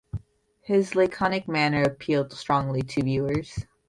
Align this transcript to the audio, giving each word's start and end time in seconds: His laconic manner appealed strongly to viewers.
His 0.61 0.95
laconic 0.95 1.47
manner 1.47 1.83
appealed 1.83 2.33
strongly 2.33 2.81
to 2.81 3.03
viewers. 3.03 3.67